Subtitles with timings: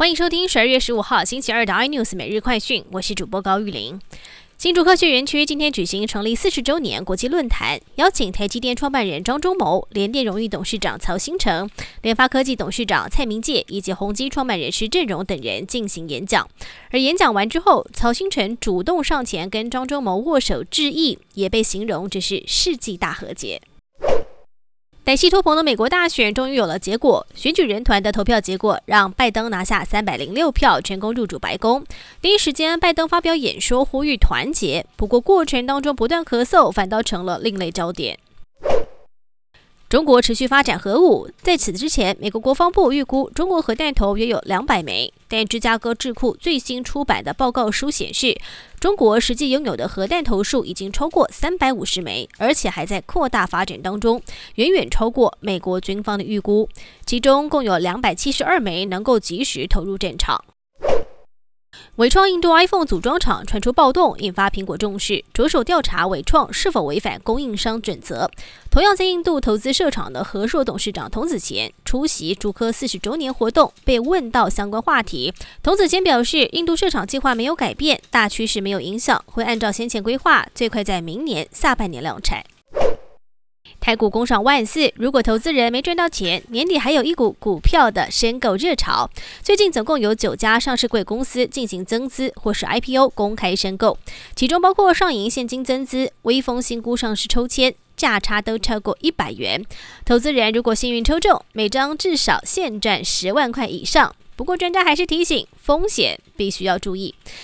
[0.00, 4.00] 欢迎收听十二月十五号星期二的 iNews 每日快讯，我是主播高玉玲。
[4.56, 11.68] 新竹科学园区今天举行成立四十周年国际论坛，邀请台积电创办人张忠谋、联电荣誉董事长曹新成、
[12.00, 16.48] 联发科技董事长蔡明介以及宏基创办人施正荣等人进行演讲。
[16.92, 23.60] 而演讲完之后，曹新成主动上前跟张忠谋握手致意，也被形容这是世纪大和解。
[25.10, 31.84] 在西托蓬的美国大选终于有了结果，选举人团的投票结果让拜登拿下三百零六票，成功入主白宫。
[32.22, 34.86] 第一时间，拜登发表演说，呼吁团结。
[34.94, 38.20] 不过过程当中不断咳嗽，反倒成了另类焦点。
[39.90, 48.40] 中国持续发展核武，在此之前，美国国防部预估中国核弹头约有两百枚，但芝加哥智库最新出版的报告书显示，
[48.78, 54.22] 中国实际拥有的核弹头数已经超过三百五十枚，而且还在扩大发展当中，
[54.54, 56.68] 远远超过美国军方的预估，
[57.04, 60.44] 其中共有两百七十二枚能够及时投入战场。
[62.00, 68.30] 伟创印度 iPhone 组装厂传出暴动，引发苹果重视，着手调查伟创是否违反供应商准则。
[68.70, 82.42] 同样在印度投资设厂的和硕董事长童子贤出席竹科四十周年活动，被问到相关话题，童子贤表示，印度设厂计划没有改变，大趋势没有影响，会按照先前规划，最快在明年下半年量产。
[83.90, 89.10] 台股攻上万四，如果投资人没赚到钱，年底还有一股股票的申购热潮。
[89.42, 93.98] 最近总共有九家上市贵公司进行增资或是 IPO 公开申购，
[94.36, 99.60] 其中包括上银现金增资、微风新股上市抽签，价差都超过一百元。
[100.04, 104.14] 投资人如果幸运抽中，每张至少现赚十万块以上。
[104.36, 107.14] 不过，专家还是提醒，风险必须要注意。